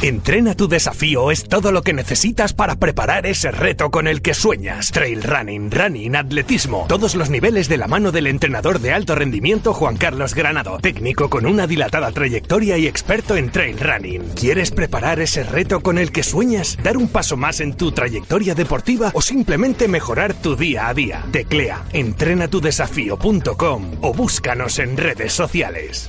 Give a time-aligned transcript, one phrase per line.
[0.00, 4.32] Entrena tu desafío es todo lo que necesitas para preparar ese reto con el que
[4.32, 4.92] sueñas.
[4.92, 9.74] Trail running, running, atletismo, todos los niveles de la mano del entrenador de alto rendimiento
[9.74, 14.22] Juan Carlos Granado, técnico con una dilatada trayectoria y experto en trail running.
[14.36, 16.78] ¿Quieres preparar ese reto con el que sueñas?
[16.80, 21.26] ¿Dar un paso más en tu trayectoria deportiva o simplemente mejorar tu día a día?
[21.32, 26.08] Teclea entrenatudesafío.com o búscanos en redes sociales.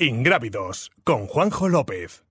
[0.00, 2.24] Ingrávidos con Juanjo López.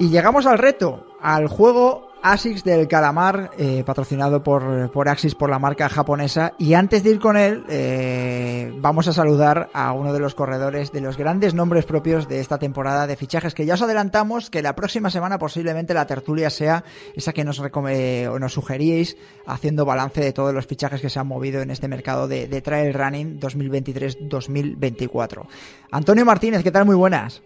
[0.00, 5.50] Y llegamos al reto, al juego ASICS del calamar, eh, patrocinado por, por Axis, por
[5.50, 6.54] la marca japonesa.
[6.58, 10.90] Y antes de ir con él, eh, vamos a saludar a uno de los corredores
[10.90, 14.62] de los grandes nombres propios de esta temporada de fichajes, que ya os adelantamos que
[14.62, 16.82] la próxima semana posiblemente la tertulia sea
[17.14, 21.20] esa que nos, recome- o nos sugeríais, haciendo balance de todos los fichajes que se
[21.20, 25.46] han movido en este mercado de, de trail running 2023-2024.
[25.92, 26.86] Antonio Martínez, ¿qué tal?
[26.86, 27.42] Muy buenas.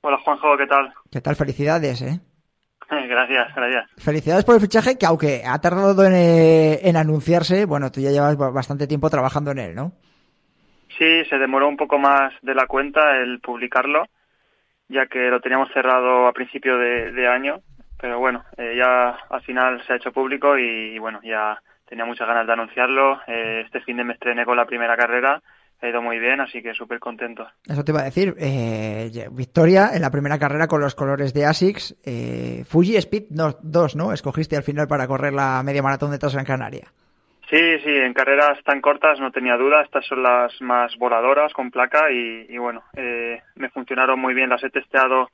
[0.00, 0.90] Hola Juanjo, ¿qué tal?
[1.10, 1.36] ¿Qué tal?
[1.36, 2.20] Felicidades, ¿eh?
[3.08, 3.90] Gracias, gracias.
[3.98, 8.10] Felicidades por el fichaje que aunque ha tardado en, eh, en anunciarse, bueno, tú ya
[8.10, 9.92] llevas ba- bastante tiempo trabajando en él, ¿no?
[10.98, 14.04] Sí, se demoró un poco más de la cuenta el publicarlo,
[14.88, 17.60] ya que lo teníamos cerrado a principio de, de año,
[17.98, 22.28] pero bueno, eh, ya al final se ha hecho público y, bueno, ya tenía muchas
[22.28, 23.20] ganas de anunciarlo.
[23.26, 25.40] Eh, este fin de me estrené con la primera carrera,
[25.86, 27.46] ha ido muy bien, así que súper contento.
[27.68, 28.34] Eso te iba a decir.
[28.38, 31.96] eh, victoria en la primera carrera con los colores de ASICS.
[32.04, 34.12] eh, Fuji Speed 2, ¿no?
[34.12, 36.88] Escogiste al final para correr la media maratón de Gran Canaria.
[37.50, 39.82] Sí, sí, en carreras tan cortas no tenía duda.
[39.82, 44.48] Estas son las más voladoras con placa y, y bueno, eh, me funcionaron muy bien.
[44.48, 45.30] Las he testeado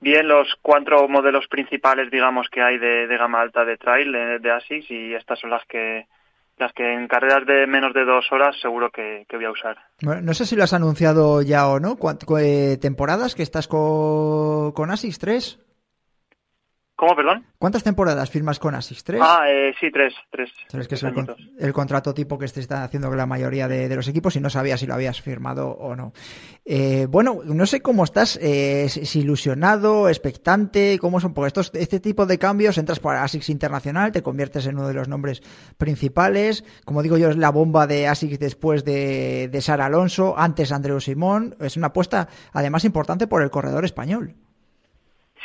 [0.00, 4.38] bien los cuatro modelos principales, digamos, que hay de, de gama alta de trail de,
[4.38, 6.06] de ASICS y estas son las que
[6.62, 9.76] las que en carreras de menos de dos horas seguro que, que voy a usar.
[10.00, 11.96] No sé si lo has anunciado ya o no.
[11.96, 15.18] ¿Cuánt- cu- eh, ¿Temporadas que estás co- con ASICS?
[15.18, 15.58] ¿Tres?
[17.02, 17.44] ¿Cómo, perdón?
[17.58, 19.02] ¿Cuántas temporadas firmas con ASICS?
[19.02, 19.20] ¿Tres?
[19.24, 20.50] Ah, eh, sí, tres, tres.
[20.68, 21.50] Sabes que es tres el, con- añitos.
[21.58, 24.40] el contrato tipo que se está haciendo con la mayoría de, de los equipos y
[24.40, 26.12] no sabía si lo habías firmado o no.
[26.64, 31.72] Eh, bueno, no sé cómo estás, eh, si si ilusionado, expectante, cómo son, porque estos,
[31.74, 35.42] este tipo de cambios, entras por ASICS Internacional, te conviertes en uno de los nombres
[35.78, 40.70] principales, como digo yo, es la bomba de ASICS después de, de Sara Alonso, antes
[40.70, 44.36] Andreu Simón, es una apuesta además importante por el corredor español.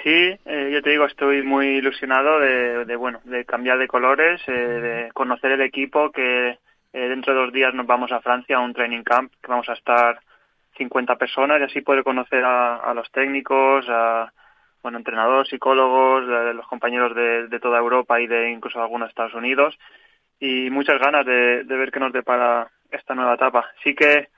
[0.03, 0.09] Sí,
[0.46, 4.52] eh, yo te digo, estoy muy ilusionado de, de, bueno, de cambiar de colores, eh,
[4.52, 6.59] de conocer el equipo, que eh,
[6.94, 9.74] dentro de dos días nos vamos a Francia a un training camp, que vamos a
[9.74, 10.19] estar
[10.78, 14.31] 50 personas y así poder conocer a, a los técnicos, a
[14.84, 19.34] bueno, entrenadores, psicólogos, de, los compañeros de, de toda Europa y de incluso algunos Estados
[19.34, 19.78] Unidos
[20.40, 23.72] y muchas ganas de, de ver qué nos depara esta nueva etapa.
[23.84, 24.30] Sí que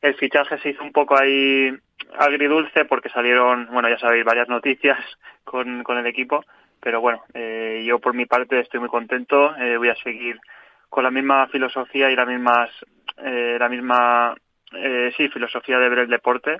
[0.00, 1.76] el fichaje se hizo un poco ahí
[2.16, 4.98] agridulce porque salieron, bueno, ya sabéis, varias noticias
[5.44, 6.44] con, con el equipo,
[6.80, 10.38] pero bueno, eh, yo por mi parte estoy muy contento, eh, voy a seguir
[10.88, 12.68] con la misma filosofía y la misma,
[13.18, 14.34] eh, la misma,
[14.72, 16.58] eh, sí, filosofía de ver el deporte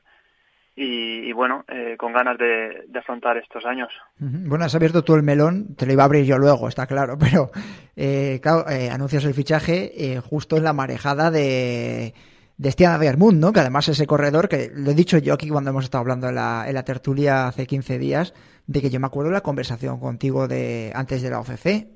[0.78, 3.88] y, y bueno, eh, con ganas de, afrontar estos años.
[4.18, 7.18] Bueno, has abierto tú el melón, te lo iba a abrir yo luego, está claro,
[7.20, 7.50] pero
[7.96, 12.14] eh, claro, eh, anuncias el fichaje eh, justo en la marejada de,
[12.58, 13.52] de Stiana Vermund, ¿no?
[13.52, 16.34] Que además ese corredor, que lo he dicho yo aquí cuando hemos estado hablando en
[16.34, 18.34] la, en la tertulia hace 15 días,
[18.66, 21.66] de que yo me acuerdo la conversación contigo de antes de la OCC.
[21.66, 21.88] Eh,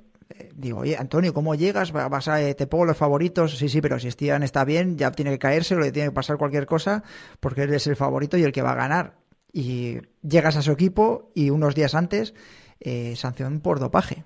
[0.54, 1.94] Digo, oye, Antonio, ¿cómo llegas?
[1.94, 3.58] Va- Vas a, eh, ¿Te pongo los favoritos?
[3.58, 6.38] Sí, sí, pero si Stian está bien, ya tiene que caerse le tiene que pasar
[6.38, 7.02] cualquier cosa,
[7.40, 9.16] porque él es el favorito y el que va a ganar.
[9.52, 12.32] Y llegas a su equipo y unos días antes,
[12.80, 14.24] eh, sanción por dopaje.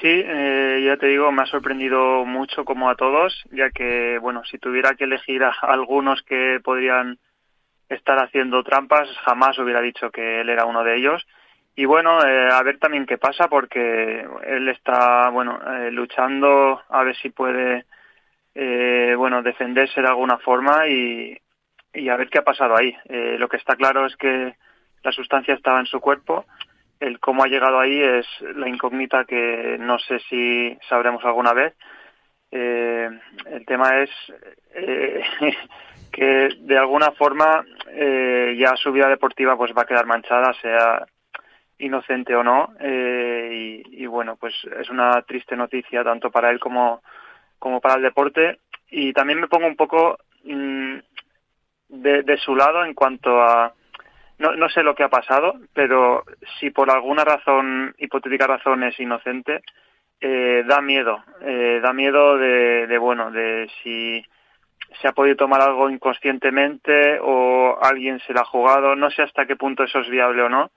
[0.00, 4.44] Sí, eh, ya te digo, me ha sorprendido mucho como a todos, ya que, bueno,
[4.44, 7.18] si tuviera que elegir a algunos que podrían
[7.88, 11.26] estar haciendo trampas, jamás hubiera dicho que él era uno de ellos.
[11.76, 17.02] Y bueno, eh, a ver también qué pasa, porque él está, bueno, eh, luchando a
[17.02, 17.86] ver si puede,
[18.54, 21.38] eh, bueno, defenderse de alguna forma y,
[21.94, 22.94] y a ver qué ha pasado ahí.
[23.08, 24.54] Eh, lo que está claro es que
[25.02, 26.44] la sustancia estaba en su cuerpo.
[27.00, 31.74] El cómo ha llegado ahí es la incógnita que no sé si sabremos alguna vez.
[32.50, 33.10] Eh,
[33.46, 34.10] el tema es
[34.74, 35.22] eh,
[36.12, 41.06] que de alguna forma eh, ya su vida deportiva pues va a quedar manchada, sea
[41.78, 42.72] inocente o no.
[42.80, 47.02] Eh, y, y, bueno, pues es una triste noticia tanto para él como,
[47.58, 48.60] como para el deporte.
[48.90, 50.96] Y también me pongo un poco mmm,
[51.88, 53.72] de, de, su lado en cuanto a...
[54.38, 56.24] No, no sé lo que ha pasado, pero
[56.60, 59.62] si por alguna razón, hipotética razón, es inocente,
[60.20, 61.22] eh, da miedo.
[61.40, 64.22] Eh, da miedo de, de, bueno, de si
[65.00, 68.94] se ha podido tomar algo inconscientemente o alguien se la ha jugado.
[68.94, 70.70] No sé hasta qué punto eso es viable o no.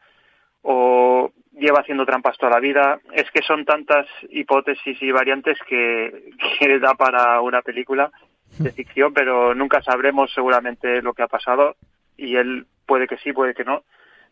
[0.61, 2.99] O lleva haciendo trampas toda la vida.
[3.13, 8.11] Es que son tantas hipótesis y variantes que, que da para una película
[8.57, 11.75] de ficción, pero nunca sabremos seguramente lo que ha pasado
[12.17, 13.83] y él puede que sí, puede que no.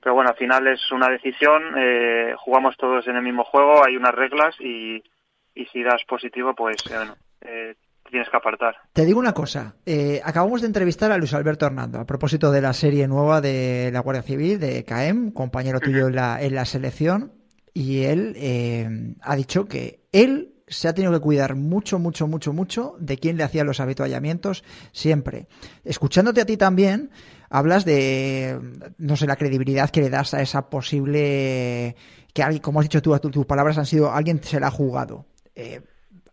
[0.01, 3.95] Pero bueno, al final es una decisión, eh, jugamos todos en el mismo juego, hay
[3.95, 5.03] unas reglas y,
[5.55, 7.75] y si das positivo, pues eh, bueno, eh,
[8.09, 8.75] tienes que apartar.
[8.93, 12.61] Te digo una cosa, eh, acabamos de entrevistar a Luis Alberto Hernando a propósito de
[12.61, 16.65] la serie nueva de la Guardia Civil, de CAEM, compañero tuyo en la, en la
[16.65, 17.33] selección,
[17.73, 18.87] y él eh,
[19.21, 23.37] ha dicho que él se ha tenido que cuidar mucho, mucho, mucho, mucho de quién
[23.37, 25.47] le hacía los habituallamientos siempre.
[25.85, 27.09] Escuchándote a ti también,
[27.49, 28.59] hablas de,
[28.97, 31.95] no sé, la credibilidad que le das a esa posible,
[32.33, 35.25] que alguien, como has dicho tú, tus palabras han sido, alguien se la ha jugado.
[35.55, 35.81] Eh,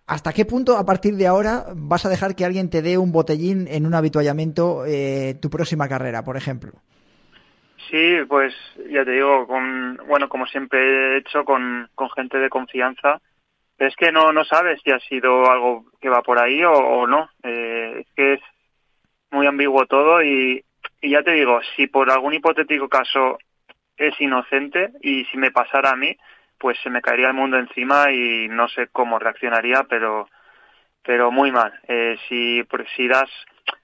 [0.07, 3.11] ¿Hasta qué punto a partir de ahora vas a dejar que alguien te dé un
[3.11, 6.73] botellín en un habituallamiento eh, tu próxima carrera, por ejemplo?
[7.91, 8.55] Sí, pues
[8.91, 13.21] ya te digo, con, bueno, como siempre he hecho, con, con gente de confianza,
[13.79, 17.07] es que no, no sabes si ha sido algo que va por ahí o, o
[17.07, 17.31] no.
[17.43, 18.41] Eh, es que es
[19.31, 20.65] muy ambiguo todo y,
[21.05, 23.39] y ya te digo, si por algún hipotético caso
[23.95, 26.17] es inocente y si me pasara a mí,
[26.59, 30.29] pues se me caería el mundo encima y no sé cómo reaccionaría, pero
[31.03, 31.79] pero muy mal.
[31.87, 32.63] Eh, si
[32.97, 33.29] si das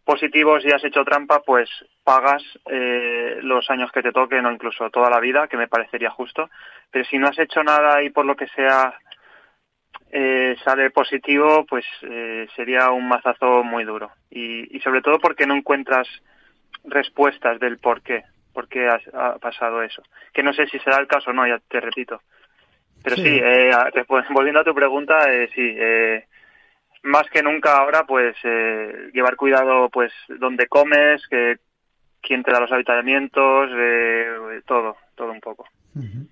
[0.02, 1.69] positivos y has hecho trampa, pues
[2.02, 6.08] pagas eh, los años que te toquen o incluso toda la vida, que me parecería
[6.08, 6.49] justo.
[6.90, 8.94] Pero si no has hecho nada y por lo que sea
[10.11, 14.11] eh, sale positivo, pues eh, sería un mazazo muy duro.
[14.31, 16.08] Y, y, sobre todo porque no encuentras
[16.85, 20.03] respuestas del por qué, por qué ha, ha, pasado eso.
[20.32, 22.21] Que no sé si será el caso o no, ya te repito.
[23.03, 23.71] Pero sí, sí eh,
[24.31, 26.25] volviendo a tu pregunta, eh, sí, eh,
[27.03, 31.56] más que nunca ahora, pues eh, llevar cuidado, pues donde comes, que
[32.21, 35.65] quién te da los habitamientos, eh, todo, todo un poco.
[35.94, 36.27] Uh -huh.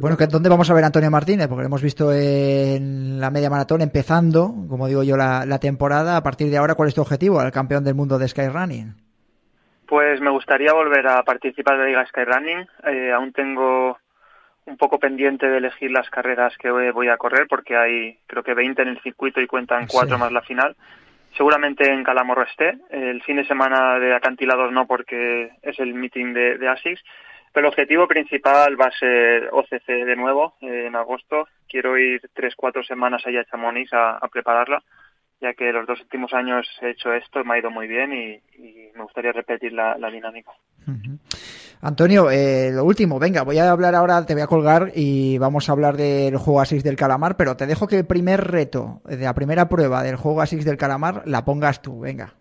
[0.00, 1.48] Bueno, ¿dónde vamos a ver a Antonio Martínez?
[1.48, 6.16] Porque lo hemos visto en la media maratón empezando, como digo yo, la, la temporada.
[6.16, 7.40] A partir de ahora, ¿cuál es tu objetivo?
[7.40, 8.94] ¿Al campeón del mundo de Skyrunning?
[9.92, 12.66] Pues me gustaría volver a participar de la Liga Skyrunning.
[12.86, 13.98] Eh, aún tengo
[14.64, 18.54] un poco pendiente de elegir las carreras que voy a correr porque hay creo que
[18.54, 20.20] 20 en el circuito y cuentan cuatro sí.
[20.22, 20.76] más la final.
[21.36, 22.78] Seguramente en Calamorro esté.
[22.88, 27.04] El fin de semana de acantilados no porque es el meeting de, de ASICS.
[27.52, 31.48] Pero el objetivo principal va a ser OCC de nuevo eh, en agosto.
[31.68, 34.82] Quiero ir tres, cuatro semanas allá a Chamonix a, a, prepararla,
[35.38, 38.40] ya que los dos últimos años he hecho esto, me ha ido muy bien y,
[38.56, 40.52] y me gustaría repetir la, la dinámica.
[40.86, 41.18] Uh -huh.
[41.80, 45.68] Antonio, eh, lo último, venga, voy a hablar ahora, te voy a colgar y vamos
[45.68, 49.16] a hablar del juego Asís del Calamar, pero te dejo que el primer reto de
[49.16, 52.34] la primera prueba del juego Asís del Calamar la pongas tú, venga.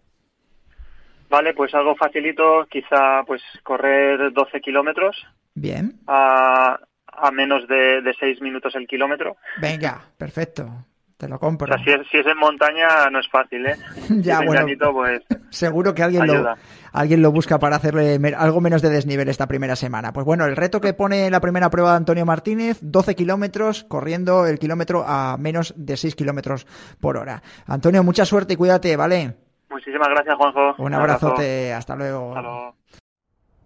[1.30, 5.16] Vale, pues algo facilito, quizá pues correr 12 kilómetros.
[5.56, 5.94] Bien.
[6.06, 6.78] A,
[7.08, 9.38] a menos de, de 6 minutos el kilómetro.
[9.60, 10.86] Venga, perfecto.
[11.22, 11.72] Te lo compro.
[11.72, 13.76] O sea, si es, si es en montaña no es fácil, ¿eh?
[14.10, 14.62] ya, si bueno.
[14.62, 16.56] Llanito, pues, seguro que alguien lo,
[16.94, 20.14] alguien lo busca para hacerle algo menos de desnivel esta primera semana.
[20.14, 24.48] Pues bueno, el reto que pone la primera prueba de Antonio Martínez, 12 kilómetros, corriendo
[24.48, 26.66] el kilómetro a menos de 6 kilómetros
[27.00, 27.44] por hora.
[27.68, 29.36] Antonio, mucha suerte y cuídate, ¿vale?
[29.70, 30.74] Muchísimas gracias, Juanjo.
[30.80, 32.30] Un abrazote, hasta luego.
[32.30, 32.76] Hasta luego.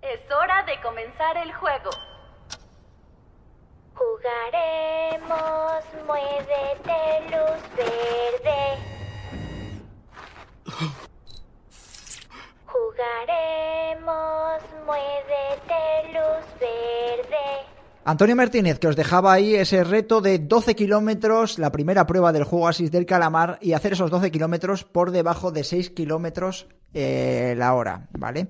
[0.01, 1.89] Es hora de comenzar el juego.
[4.25, 8.59] Jugaremos, muévete, luz verde.
[12.65, 17.45] Jugaremos, muévete, luz verde.
[18.05, 22.45] Antonio Martínez, que os dejaba ahí ese reto de 12 kilómetros, la primera prueba del
[22.45, 27.53] juego Asís del Calamar, y hacer esos 12 kilómetros por debajo de 6 kilómetros eh,
[27.57, 28.47] la hora, ¿vale?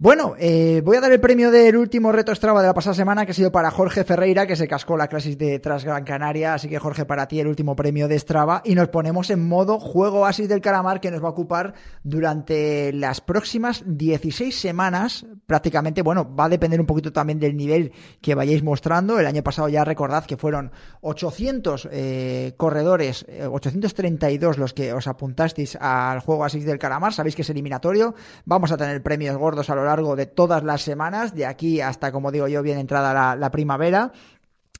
[0.00, 3.26] Bueno, eh, voy a dar el premio del último reto Strava de la pasada semana
[3.26, 6.54] que ha sido para Jorge Ferreira, que se cascó la clase de Tras Gran Canaria.
[6.54, 8.62] Así que Jorge, para ti el último premio de Strava.
[8.64, 11.74] Y nos ponemos en modo juego Asis del Calamar que nos va a ocupar
[12.04, 15.26] durante las próximas 16 semanas.
[15.48, 17.90] Prácticamente, bueno, va a depender un poquito también del nivel
[18.20, 19.18] que vayáis mostrando.
[19.18, 25.08] El año pasado ya recordad que fueron 800 eh, corredores, 832 eh, los que os
[25.08, 27.12] apuntasteis al juego Asis del Calamar.
[27.12, 28.14] Sabéis que es eliminatorio.
[28.44, 32.12] Vamos a tener premios gordos a lo largo de todas las semanas, de aquí hasta,
[32.12, 34.12] como digo yo, bien entrada la, primavera.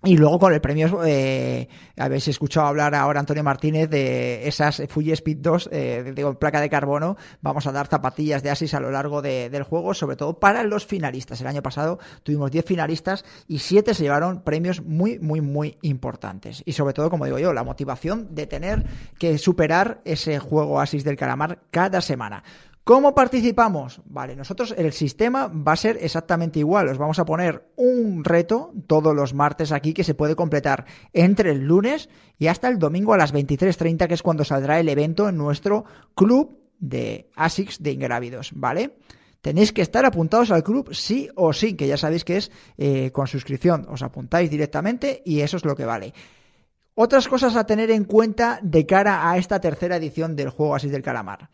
[0.04, 5.10] Y luego con el premio, eh, habéis escuchado hablar ahora Antonio Martínez de esas Fuji
[5.10, 7.16] Speed 2, eh, de, placa de carbono.
[7.40, 10.86] Vamos a dar zapatillas de Asis a lo largo del juego, sobre todo para los
[10.86, 11.40] finalistas.
[11.40, 16.62] El año pasado tuvimos 10 finalistas y 7 se llevaron premios muy, muy, muy importantes.
[16.64, 18.86] Y sobre todo, como digo yo, la motivación de tener
[19.18, 22.44] que superar ese juego Asis del calamar cada semana.
[22.88, 24.00] ¿Cómo participamos?
[24.06, 26.88] Vale, nosotros el sistema va a ser exactamente igual.
[26.88, 31.50] Os vamos a poner un reto todos los martes aquí que se puede completar entre
[31.50, 35.28] el lunes y hasta el domingo a las 23.30, que es cuando saldrá el evento
[35.28, 38.96] en nuestro club de ASICS de ingrávidos, ¿vale?
[39.42, 43.10] Tenéis que estar apuntados al club sí o sí, que ya sabéis que es eh,
[43.10, 43.84] con suscripción.
[43.90, 46.14] Os apuntáis directamente y eso es lo que vale.
[46.94, 50.88] Otras cosas a tener en cuenta de cara a esta tercera edición del juego así
[50.88, 51.50] del calamar.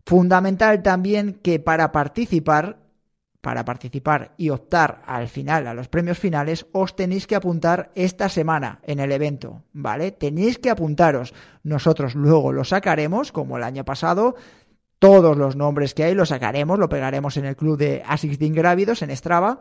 [0.06, 2.78] Fundamental también que para participar,
[3.40, 8.28] para participar y optar al final, a los premios finales, os tenéis que apuntar esta
[8.28, 10.12] semana en el evento, ¿vale?
[10.12, 11.34] Tenéis que apuntaros.
[11.62, 14.36] Nosotros luego lo sacaremos, como el año pasado,
[15.04, 18.46] todos los nombres que hay los sacaremos, lo pegaremos en el club de ASICS de
[18.46, 19.60] Ingrávidos, en Strava,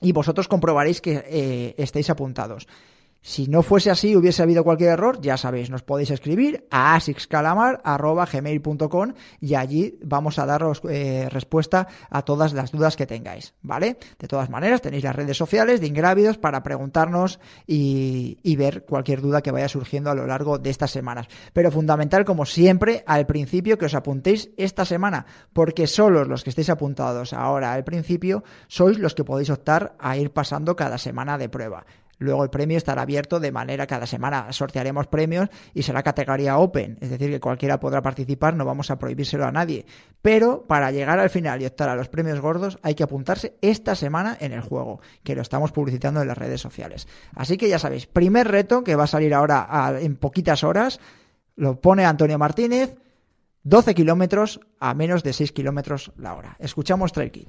[0.00, 2.68] y vosotros comprobaréis que eh, estéis apuntados.
[3.20, 9.12] Si no fuese así, hubiese habido cualquier error, ya sabéis, nos podéis escribir a asixcalamar.gmail.com
[9.40, 13.98] y allí vamos a daros eh, respuesta a todas las dudas que tengáis, ¿vale?
[14.18, 19.20] De todas maneras, tenéis las redes sociales de Ingrávidos para preguntarnos y, y ver cualquier
[19.20, 21.26] duda que vaya surgiendo a lo largo de estas semanas.
[21.52, 26.50] Pero fundamental, como siempre, al principio que os apuntéis esta semana, porque solos los que
[26.50, 31.36] estéis apuntados ahora al principio sois los que podéis optar a ir pasando cada semana
[31.36, 31.84] de prueba.
[32.18, 36.98] Luego el premio estará abierto de manera cada semana sortearemos premios y será categoría open,
[37.00, 39.86] es decir, que cualquiera podrá participar, no vamos a prohibírselo a nadie.
[40.20, 43.94] Pero para llegar al final y optar a los premios gordos hay que apuntarse esta
[43.94, 47.06] semana en el juego, que lo estamos publicitando en las redes sociales.
[47.34, 51.00] Así que ya sabéis, primer reto que va a salir ahora en poquitas horas,
[51.56, 52.96] lo pone Antonio Martínez,
[53.62, 56.56] 12 kilómetros a menos de 6 kilómetros la hora.
[56.58, 57.48] Escuchamos Trail Kit.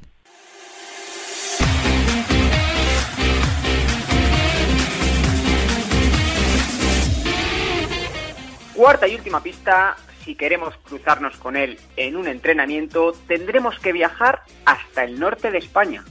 [8.80, 14.44] Cuarta y última pista, si queremos cruzarnos con él en un entrenamiento, tendremos que viajar
[14.64, 16.06] hasta el norte de España.